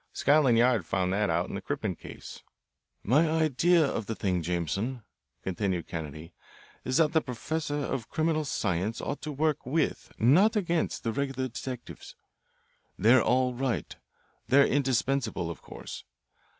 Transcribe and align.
Scotland 0.13 0.57
Yard 0.57 0.83
found 0.83 1.13
that 1.13 1.29
out 1.29 1.47
in 1.47 1.53
the 1.53 1.61
Crippen 1.61 1.95
case." 1.95 2.41
"My 3.03 3.29
idea 3.29 3.85
of 3.85 4.07
the 4.07 4.15
thing, 4.15 4.41
Jameson," 4.41 5.03
continued 5.43 5.87
Kennedy, 5.87 6.33
"is 6.83 6.97
that 6.97 7.13
the 7.13 7.21
professor 7.21 7.75
of 7.77 8.09
criminal 8.09 8.43
science 8.43 8.99
ought 8.99 9.21
to 9.21 9.31
work 9.31 9.63
with, 9.63 10.11
not 10.17 10.55
against, 10.55 11.03
the 11.03 11.13
regular 11.13 11.49
detectives. 11.49 12.15
They're 12.97 13.21
all 13.21 13.53
right. 13.53 13.95
They're 14.47 14.65
indispensable, 14.65 15.51
of 15.51 15.61
course. 15.61 16.03